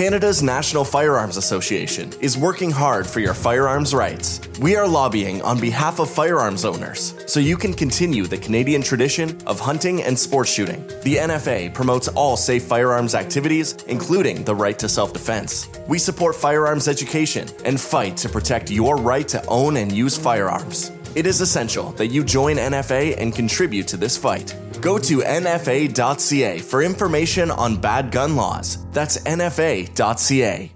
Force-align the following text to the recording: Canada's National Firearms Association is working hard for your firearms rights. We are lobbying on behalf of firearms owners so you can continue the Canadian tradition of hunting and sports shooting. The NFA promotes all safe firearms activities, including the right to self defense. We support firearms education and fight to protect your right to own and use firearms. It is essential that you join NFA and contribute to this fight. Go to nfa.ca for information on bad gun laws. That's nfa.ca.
Canada's 0.00 0.42
National 0.42 0.82
Firearms 0.82 1.36
Association 1.36 2.10
is 2.22 2.38
working 2.38 2.70
hard 2.70 3.06
for 3.06 3.20
your 3.20 3.34
firearms 3.34 3.92
rights. 3.92 4.40
We 4.58 4.74
are 4.74 4.88
lobbying 4.88 5.42
on 5.42 5.60
behalf 5.60 6.00
of 6.00 6.08
firearms 6.08 6.64
owners 6.64 7.14
so 7.26 7.38
you 7.38 7.58
can 7.58 7.74
continue 7.74 8.24
the 8.26 8.38
Canadian 8.38 8.80
tradition 8.80 9.38
of 9.46 9.60
hunting 9.60 10.02
and 10.02 10.18
sports 10.18 10.50
shooting. 10.50 10.86
The 11.02 11.16
NFA 11.16 11.74
promotes 11.74 12.08
all 12.08 12.38
safe 12.38 12.64
firearms 12.64 13.14
activities, 13.14 13.74
including 13.88 14.42
the 14.42 14.54
right 14.54 14.78
to 14.78 14.88
self 14.88 15.12
defense. 15.12 15.68
We 15.86 15.98
support 15.98 16.34
firearms 16.34 16.88
education 16.88 17.48
and 17.66 17.78
fight 17.78 18.16
to 18.22 18.30
protect 18.30 18.70
your 18.70 18.96
right 18.96 19.28
to 19.28 19.44
own 19.48 19.76
and 19.76 19.92
use 19.92 20.16
firearms. 20.16 20.92
It 21.14 21.26
is 21.26 21.42
essential 21.42 21.90
that 21.98 22.06
you 22.06 22.24
join 22.24 22.56
NFA 22.56 23.16
and 23.18 23.34
contribute 23.34 23.86
to 23.88 23.98
this 23.98 24.16
fight. 24.16 24.56
Go 24.80 24.98
to 24.98 25.18
nfa.ca 25.18 26.58
for 26.60 26.82
information 26.82 27.50
on 27.50 27.76
bad 27.76 28.10
gun 28.10 28.36
laws. 28.36 28.78
That's 28.92 29.18
nfa.ca. 29.18 30.72